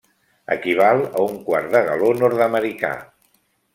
Equival 0.55 1.01
a 1.03 1.25
un 1.25 1.37
quart 1.49 1.69
de 1.75 1.81
galó 1.91 2.09
nord-americà. 2.23 2.95